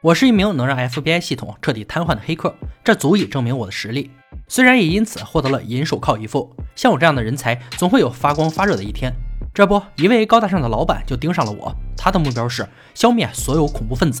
[0.00, 2.54] 我是一名能让 FBI 系统彻底瘫痪的黑客，
[2.84, 4.12] 这足以证明我的实力。
[4.46, 9.12] 虽然也因此获得了银手铐一副，像我这样的人才总会有发光发热的一天。
[9.52, 12.64] 这不，一位高大上的老板就盯上了我，他的目标是
[12.94, 14.20] 消灭所有恐怖分子。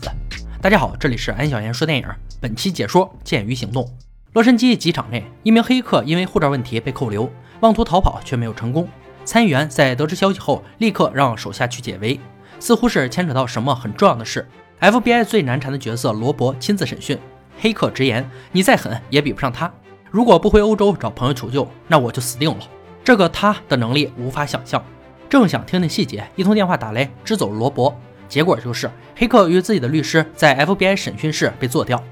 [0.60, 2.08] 大家好，这里是安小言说电影，
[2.40, 3.88] 本期解说剑鱼行动。
[4.32, 8.88] 洛杉矶机场内，一名黑客因为护照问题被扣留，妄图逃跑却没有成功。
[9.24, 12.18] 参议员在得知消息后，立刻让手下去解围。
[12.58, 14.44] 似乎是牵扯到什么很重要的事
[14.80, 17.18] ，FBI 最难缠的角色罗伯亲自审讯。
[17.60, 19.72] 黑客直言：“你再狠也比不上他。
[20.10, 22.58] 如果不回欧洲找朋友求救，那我就死定了。”
[23.02, 24.82] 这个他的能力无法想象。
[25.28, 27.94] 正想听听细节，一通电话打来，支走了罗伯。
[28.28, 32.02] 结果就是黑客与自己的律师在 FBI 审讯室被做掉。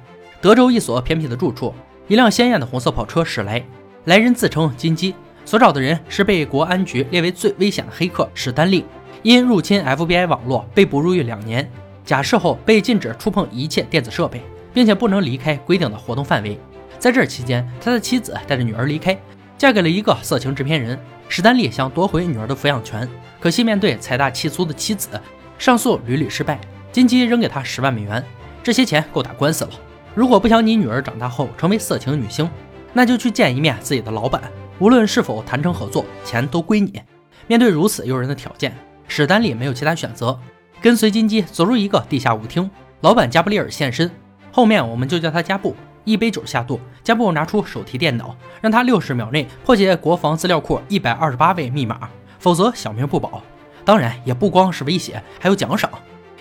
[0.41, 1.74] 德州一所偏僻的住处，
[2.09, 3.62] 一辆鲜艳的红色跑车驶来，
[4.05, 8.85] 来人自称金鸡，所找的人是被国安局列为最危险的黑客史丹利。
[9.23, 11.71] 因入侵 FBI 网络被捕入狱两年，
[12.06, 14.41] 假释后被禁止触碰一切电子设备，
[14.73, 16.59] 并且不能离开规定的活动范围。
[17.01, 19.18] 在这期间，他的妻子带着女儿离开，
[19.59, 20.96] 嫁给了一个色情制片人。
[21.29, 23.07] 史丹利想夺回女儿的抚养权，
[23.40, 25.21] 可惜面对财大气粗的妻子，
[25.59, 26.60] 上诉屡屡失败。
[26.93, 28.24] 金基扔给他十万美元，
[28.62, 29.71] 这些钱够打官司了。
[30.15, 32.49] 如果不想你女儿长大后成为色情女星，
[32.93, 34.40] 那就去见一面自己的老板，
[34.79, 37.02] 无论是否谈成合作，钱都归你。
[37.49, 38.73] 面对如此诱人的条件。
[39.09, 40.38] 史丹利没有其他选择，
[40.80, 42.71] 跟随金鸡走入一个地下舞厅。
[43.01, 44.10] 老板加布利尔现身，
[44.51, 45.74] 后面我们就叫他加布。
[46.05, 53.43] 一杯酒下肚，加布拿出手提电脑，让他六十秒内破解国防资料库一百二十八位密码，否则小命不保。
[53.85, 55.91] 当然，也不光是威胁，还有奖赏。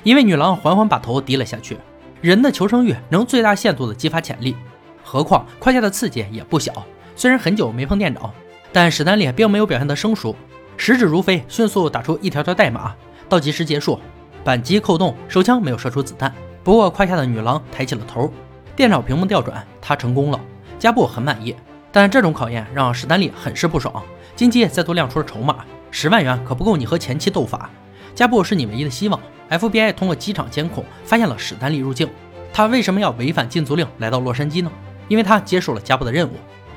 [0.03, 1.77] 一位女郎缓缓把头低了下去。
[2.21, 4.55] 人的求生欲能最大限度地激发潜力，
[5.03, 6.85] 何况胯下的刺激也不小。
[7.15, 8.31] 虽然很久没碰电脑，
[8.71, 10.35] 但史丹利并没有表现得生疏。
[10.77, 12.95] 食指如飞，迅速打出一条条代码，
[13.27, 13.99] 倒计时结束，
[14.45, 16.31] 扳机扣动，手枪没有射出子弹。
[16.63, 18.31] 不过胯下的女郎抬起了头，
[18.75, 20.39] 电脑屏幕调转，她成功了。
[20.77, 21.55] 加布很满意，
[21.91, 24.03] 但这种考验让史丹利很是不爽。
[24.35, 27.71] 金鸡再度亮出了筹码，十万元可不够你和前妻斗法。
[28.13, 29.19] 加布是你唯一的希望。
[29.49, 32.07] FBI 通过机场监控发现了史丹利入境，
[32.53, 34.71] 他为什么要违反禁足令来到洛杉矶呢？
[35.07, 36.33] 因为他接受了加布的任务，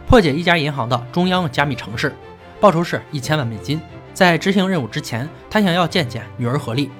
[0.07, 2.15] 破解一家银行的中央加密城市。
[2.61, 3.79] 报酬是一千万美金。
[4.15, 6.91] 在执行任务之前，他想要见见女儿何丽，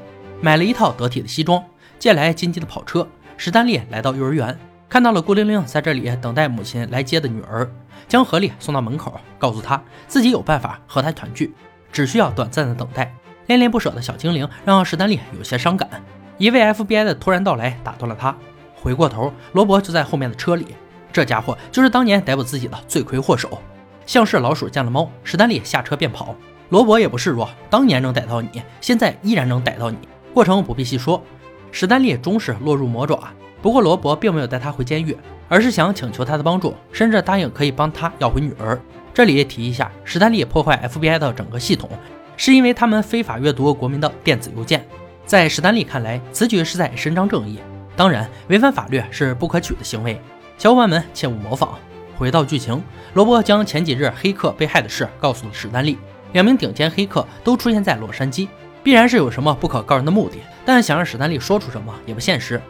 [0.41, 1.63] 买了一套得体的西装，
[1.99, 3.07] 借来金鸡的跑车。
[3.37, 4.57] 史丹利来到幼儿园，
[4.89, 7.69] 看到了孤零零在这里等待母亲来接的女儿，
[8.07, 11.55] 将何丽送到门口，告诉她自己有办法和她团聚，
[11.93, 13.13] 只需要短暂的等待。
[13.47, 15.89] 恋恋不舍的小精灵让史丹利有些伤感。
[16.37, 18.37] 一位 FBI 的突然到来打断了他，
[18.75, 20.67] 回过头，罗伯就在后面的车里，
[21.13, 23.61] 这家伙就是当年逮捕自己的罪魁祸首。
[24.07, 26.35] 像是老鼠见了猫，史丹利下车便跑。
[26.71, 29.99] 罗伯也不示弱，当年能逮到你，现在依然能逮到你。
[30.39, 31.21] 过程不必细说。
[31.73, 33.19] 史丹利终是落入魔爪，
[33.61, 35.17] 不过罗伯并没有带他回监狱，
[35.49, 38.81] 而是想请求他的帮助，甚至答应可以帮他要回女儿。
[39.13, 41.91] 这里提一下，史丹利破坏 FBI 的整个系统，
[42.37, 44.87] 是因为他们非法阅读国民的电子邮件。
[45.27, 47.59] 在史丹利看来，此举是在伸张正义。
[47.97, 50.21] 当然，违反法律是不可取的行为，
[50.57, 51.77] 小伙伴们切勿模仿。
[52.17, 52.81] 回到剧情，
[53.15, 55.99] 罗伯将前几日黑客被害的事告诉了史丹利。
[56.33, 58.47] 两名顶尖黑客都出现在洛杉矶，
[58.83, 60.39] 必然是有什么不可告人的目的。
[60.65, 62.61] 但想让史丹利说出什么也不现实。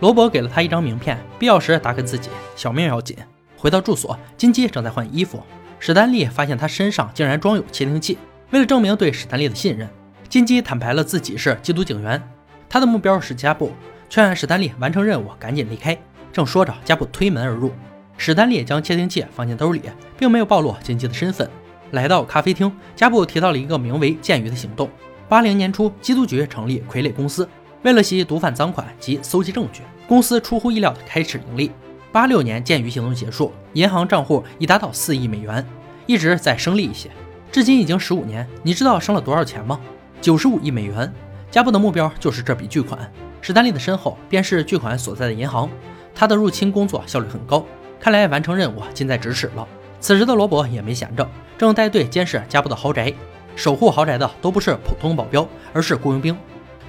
[0.00, 3.16] 罗伯给了他一张名片，必要时打给自己，小命要紧。
[3.56, 5.42] 回到住所，金鸡正在换衣服。
[5.80, 8.16] 史丹利发现他身上竟然装有窃听器。
[8.50, 9.88] 为了证明对史丹利的信任，
[10.28, 12.22] 金鸡坦白了自己是缉毒警员，
[12.68, 13.72] 他的目标是加布，
[14.08, 15.98] 劝史丹利完成任务，赶紧离开。
[16.32, 17.72] 正说着，加布推门而入。
[18.16, 19.82] 史丹利将窃听器放进兜里，
[20.16, 21.48] 并没有暴露金鸡的身份。
[21.90, 24.88] 来到咖啡厅，加布提到了一个名为“剑鱼”的行动。
[25.28, 27.46] 八零年初，缉毒局成立傀儡公司，
[27.82, 31.70] 为了洗毒贩赃款及搜集证据，公司出乎意料的开始盈利。
[32.10, 35.66] 八六年，鉴鱼行动结束，银行账户已达到四亿美元，
[36.06, 37.10] 一直在升利一些。
[37.52, 39.78] 至今已经十五年，你知道升了多少钱吗？
[40.22, 41.12] 九十五亿美元。
[41.50, 42.98] 加布的目标就是这笔巨款。
[43.42, 45.68] 史丹利的身后便是巨款所在的银行，
[46.14, 47.62] 他的入侵工作效率很高。
[48.00, 49.68] 看来完成任务近在咫尺了。
[50.00, 51.28] 此时的罗伯也没闲着，
[51.58, 53.12] 正带队监视加布的豪宅。
[53.58, 56.38] 守护豪宅的都不是普通保镖，而是雇佣兵。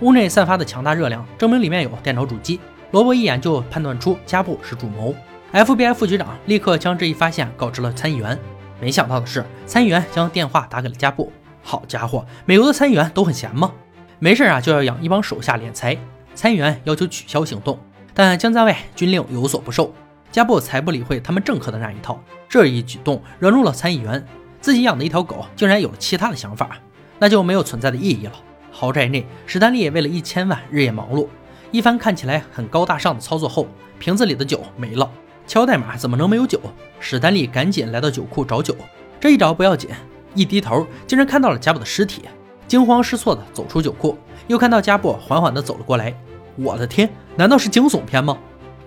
[0.02, 2.60] 屋内散发的强大热量证明里面有电脑主机。
[2.92, 5.16] 罗伯一眼就判断出加布是主谋。
[5.52, 8.38] FBI 副局长立刻将这一发现告知了参议员。
[8.80, 11.32] 没想到的是，参议员将电话打给了加布。
[11.64, 13.72] 好家伙，美国的参议员都很闲吗？
[14.20, 15.98] 没事啊，就要养一帮手下敛财。
[16.36, 17.80] 参议员要求取消行动，
[18.14, 19.92] 但将在外，军令有所不受。
[20.32, 24.24] 加布才不理会他们政客的那一套，这一举动惹怒了参议员。
[24.62, 26.78] 自己养的一条狗竟然有了其他的想法，
[27.18, 28.34] 那就没有存在的意义了。
[28.72, 31.28] 豪宅内，史丹利为了一千万日夜忙碌，
[31.72, 33.68] 一番看起来很高大上的操作后，
[33.98, 35.10] 瓶子里的酒没了。
[35.48, 36.60] 敲代码怎么能没有酒？
[37.00, 38.76] 史丹利赶紧来到酒库找酒。
[39.20, 39.90] 这一找不要紧，
[40.36, 42.24] 一低头竟然看到了加布的尸体，
[42.68, 44.18] 惊慌失措地走出酒库，
[44.48, 46.14] 又看到加布缓缓地走了过来。
[46.56, 48.38] 我的天，难道是惊悚片吗？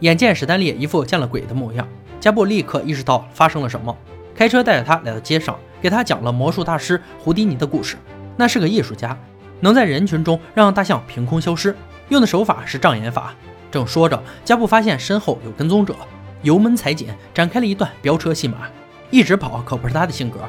[0.00, 1.86] 眼见史丹利一副见了鬼的模样，
[2.20, 3.96] 加布立刻意识到发生了什么，
[4.34, 7.96] 开车带着他来到街上，给他讲了魔术大师胡迪尼的故事。
[8.36, 9.16] 那是个艺术家，
[9.60, 11.76] 能在人群中让大象凭空消失，
[12.08, 13.34] 用的手法是障眼法。
[13.70, 15.94] 正说着，加布发现身后有跟踪者，
[16.42, 18.68] 油门踩紧，展开了一段飙车戏码。
[19.10, 20.40] 一直跑可不是他的性格，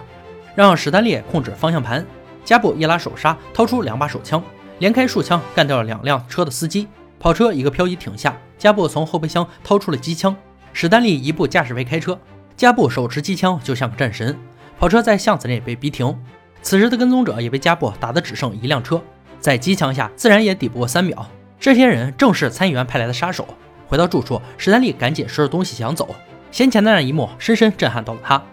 [0.56, 2.06] 让史丹利控制方向盘。
[2.46, 4.42] 加布一拉手刹，掏出两把手枪，
[4.80, 6.88] 连开数枪干掉了两辆车的司机。
[7.20, 10.36] 跑车一个漂移停下，加布从后备箱掏出了机枪。
[10.74, 12.20] 史丹利一步驾驶位开车，
[12.56, 14.38] 加布手持机枪就像个战神。
[14.80, 16.18] 跑车在巷子内被逼停，
[16.62, 19.02] 此时的跟踪者也被加布打得只剩一辆车，
[19.40, 21.26] 在机枪下自然也抵不过三秒。
[21.60, 23.48] 这些人正是参议员派来的杀手。
[23.88, 26.16] 回到住处，史丹利赶紧收拾东西想走。
[26.52, 28.44] 先前的那一幕深深震撼到了他，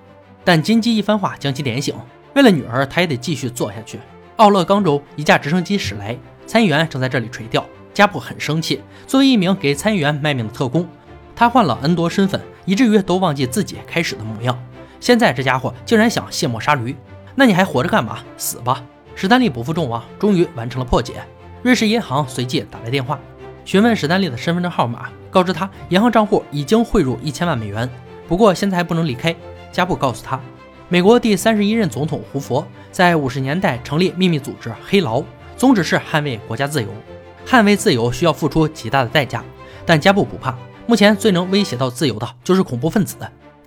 [0.44, 1.94] 但金鸡一番话将其点醒。
[2.34, 3.98] 为了女儿，他也得继续做下去。
[4.36, 6.16] 奥勒冈州一架直升机驶来，
[6.46, 7.64] 参议员正在这里垂钓。
[7.92, 10.88] 加布很生气，作为一名给参议员卖命的特工，
[11.34, 14.56] 他换了 N 多身份，以至于都忘记自己开始的模样。
[15.00, 16.94] 现在这家伙竟然想卸磨杀驴，
[17.34, 18.20] 那你还活着干嘛？
[18.36, 18.80] 死吧！
[19.16, 21.14] 史丹利不负众望，终于完成了破解。
[21.64, 23.18] 瑞士银行随即打来电话，
[23.64, 27.90] 询问史丹利的身份证号码，告知他银行账户已经汇入一千万美元，
[28.28, 29.34] 不过现在还不能离开。
[29.72, 30.38] 加布告诉他，
[30.88, 35.24] 美国第三十一任总统胡佛在五十年代成立秘密组织黑牢，
[35.56, 36.88] 宗旨是捍卫国家自由。
[37.44, 39.42] 捍卫自由需要付出极大的代价，
[39.84, 40.56] 但加布不怕。
[40.86, 43.16] 目前最能威胁到自由的就是恐怖分子。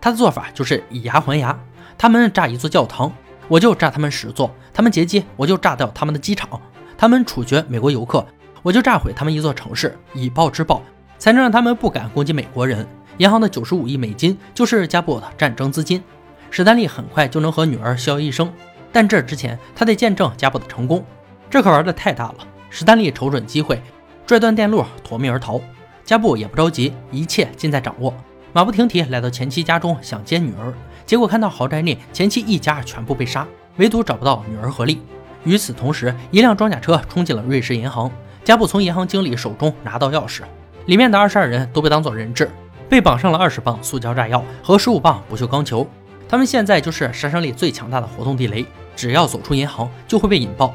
[0.02, 1.58] 他的做法就是以牙还牙。
[1.98, 3.12] 他们炸一座教堂，
[3.48, 6.60] 我就炸他们十座；他们劫机，我就炸掉他们的机场；
[6.98, 8.26] 他们处决美国游客，
[8.62, 9.98] 我就炸毁他们一座城市。
[10.14, 10.82] 以暴制暴，
[11.18, 12.86] 才能让他们不敢攻击美国人。
[13.20, 16.04] 银行的九十五亿美金就是加布的战争资金。
[16.50, 18.52] 史丹利很快就能和女儿逍遥一生，
[18.92, 21.06] 但这之前他得见证加布的成功。
[21.50, 22.36] 这可玩的太大了。
[22.70, 23.82] 史丹利瞅准机会，
[24.26, 25.62] 拽断电路，夺命而逃。
[26.04, 28.14] 加布也不着急，一切尽在掌握。
[28.52, 30.74] 马不停蹄来到前妻家中，想接女儿，
[31.06, 33.48] 结果看到豪宅内前妻一家全部被杀，
[33.78, 35.02] 唯独找不到女儿何丽。
[35.44, 38.12] 与此同时，一辆装甲车冲进了瑞士银行。
[38.44, 40.42] 加布从银行经理手中拿到钥匙，
[40.86, 42.52] 里面的二十二人都被当作人质，
[42.90, 45.88] 被绑上了二十磅塑胶炸药和十五磅不锈钢球。
[46.28, 48.66] 他们现在就是杀伤力最强大的活动地雷，
[48.96, 50.74] 只要走出银行就会被引爆。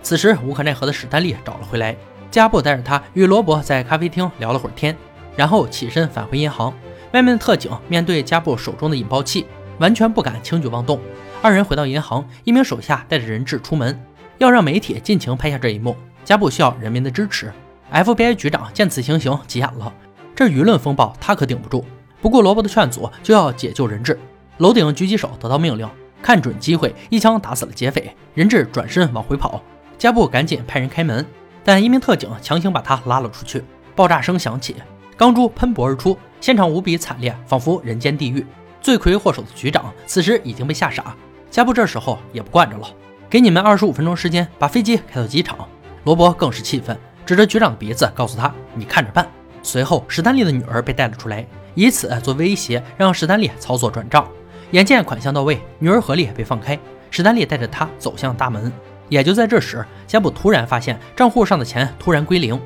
[0.00, 1.96] 此时，无可奈何的史丹利找了回来。
[2.30, 4.96] 加布带着他与罗伯在咖啡厅聊了会儿天，
[5.36, 6.72] 然后起身返回银行。
[7.12, 9.46] 外面的特警面对加布手中的引爆器，
[9.78, 11.00] 完全不敢轻举妄动。
[11.40, 13.98] 二人回到银行，一名手下带着人质出门，
[14.38, 15.96] 要让媒体尽情拍下这一幕。
[16.24, 17.50] 加布需要人民的支持。
[17.90, 19.90] FBI 局长见此情形，急眼了。
[20.34, 21.84] 这舆论风暴他可顶不住。
[22.20, 24.18] 不顾罗伯的劝阻，就要解救人质。
[24.58, 25.88] 楼顶狙击手得到命令，
[26.20, 28.14] 看准机会，一枪打死了劫匪。
[28.34, 29.62] 人质转身往回跑。
[29.96, 31.24] 加布赶紧派人开门，
[31.68, 33.62] 但一名特警强行把他拉了出去。
[33.94, 34.76] 爆炸声响起，
[35.18, 38.46] 钢珠喷薄而出，现场无比惨烈，仿佛人间地狱。
[38.80, 41.14] 罪魁祸首的局长此时已经被吓傻。
[41.50, 42.88] 加布这时候也不惯着了，
[43.28, 45.68] 给你们二十五分钟时间把飞机开到机场。
[46.04, 49.28] 罗伯更是气愤，指着局长的鼻子告诉他：“你看着办。”
[49.62, 54.26] 随后，史丹利的女儿被带了出来，以此做威胁，让史丹利操作转账。
[54.70, 56.78] 眼见款项到位，女儿合力被放开，
[57.10, 58.72] 史丹利带着她走向大门。
[59.08, 62.60] 也就在这时，加布突然发现账户上的钱突然归零，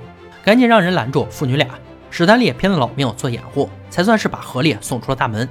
[0.44, 1.68] 赶紧让人拦住父女俩。
[2.10, 5.48] 史丹利拼了老命做掩护，才算是把何丽送出了大门。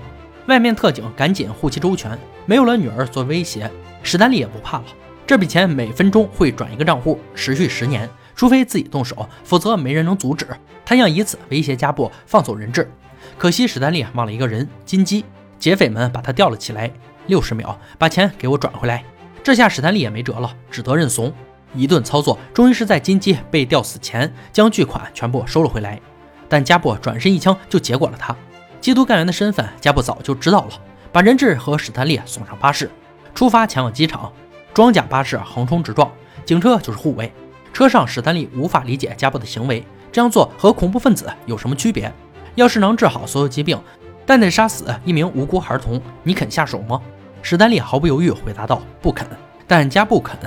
[0.47, 3.69] 外面特警赶紧护其周全，没有了女儿做威胁，
[4.03, 4.85] 史丹利也不怕了。
[5.25, 10.45] 这笔钱每分钟会转一个账户，持续十年，除非自己动手，否则没人能阻止。
[10.83, 12.91] 他想以此威胁加布放走人质，
[13.37, 15.23] 可惜史丹利忘了一个人——金鸡。
[15.57, 16.91] 劫匪们把他吊了起来，
[17.27, 19.03] 六十秒，把钱给我转回来。
[19.43, 21.33] 这下史丹利也没辙了，只得认怂。
[21.73, 25.99] 一顿操作，终于是在金鸡被吊死前将巨款全部收了回来。
[26.47, 28.35] 但加布转身一枪就结果了他。
[28.81, 30.71] 缉毒干员的身份，加布早就知道了。
[31.11, 32.91] 把人质和史丹利送上巴士，
[33.33, 34.31] 出发前往机场。
[34.73, 36.11] 装甲巴士横冲直撞，
[36.45, 37.31] 警车就是护卫。
[37.73, 42.11] 车上，史丹利无法理解加布的行为，这样做和恐怖分子有什么区别？
[42.55, 43.81] 要是能治好所有疾病，
[44.25, 47.01] 但得杀死一名无辜孩童，你肯下手吗？
[47.41, 49.27] 史丹利毫不犹豫回答道：“不肯。”
[49.67, 50.37] 但加布肯，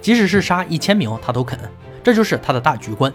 [0.00, 1.58] 即使是杀一千名他都肯。
[2.02, 3.12] 这就是他的大局观。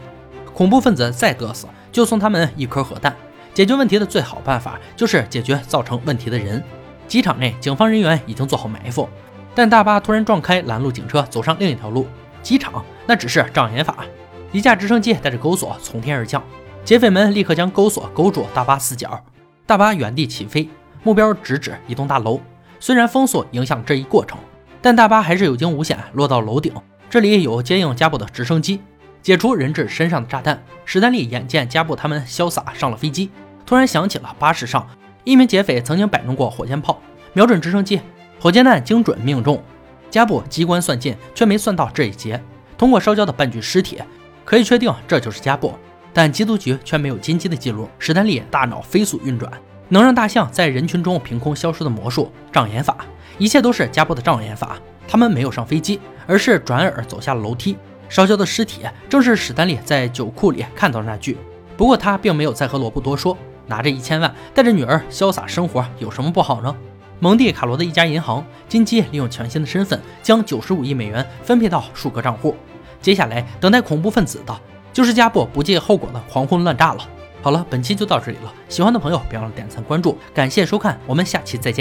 [0.54, 3.16] 恐怖分子再嘚瑟，就送他们一颗核弹。
[3.54, 6.64] 解决问题的最好办法就是解决造成问题的人。
[7.08, 9.08] 机场内，警方人员已经做好埋伏，
[9.54, 12.08] 但大巴突然撞开拦路警车，走上另一条路。
[12.42, 14.06] 机场那只是障眼法。
[14.52, 16.44] 一架直升机带着钩索从天而降，
[16.84, 19.24] 劫匪们立刻将钩索勾住大巴四角，
[19.68, 20.68] 大巴原地起飞，
[21.04, 22.40] 目标直指一栋大楼。
[22.80, 24.38] 虽然封锁影响这一过程，
[24.82, 26.74] 但大巴还是有惊无险落到楼顶。
[27.10, 28.82] 这里有接应加布的直升机，
[29.22, 30.64] 解除人质身上的炸弹。
[30.86, 33.30] 史丹利眼见加布他们潇洒上了飞机，
[33.66, 34.88] 突然想起了巴士上
[35.24, 37.02] 一名劫匪曾经摆弄过火箭炮，
[37.34, 38.00] 瞄准直升机，
[38.40, 39.62] 火箭弹精准命中。
[40.10, 42.42] 加布机关算尽，却没算到这一劫。
[42.78, 44.00] 通过烧焦的半具尸体，
[44.46, 45.74] 可以确定这就是加布，
[46.14, 47.88] 但缉毒局却没有金鸡的记录。
[48.00, 49.52] 史丹利大脑飞速运转，
[49.90, 52.98] 能让大象在人群中凭空消失的魔术障眼法，
[53.38, 54.78] 一切都是加布的障眼法。
[55.08, 57.76] 他们没有上飞机，而是转而走下了楼梯。
[58.08, 61.38] 烧焦的尸体正是史丹利在酒库里看到的那具。
[61.78, 66.76] 不过他并没有再和罗布多说，拿着一千万带着女儿潇洒生活有什么不好呢？
[67.20, 72.56] 蒙蒂卡罗的一家银行，金基利用全新的身份将九十五亿美元分配到数个账户。
[73.02, 74.56] 接下来等待恐怖分子的
[74.92, 77.08] 就是加布不计后果的狂轰滥炸了。
[77.42, 81.78] 好了，本期就到这里了，喜欢的朋友别忘了点赞关注，感谢收看，我们下期再见。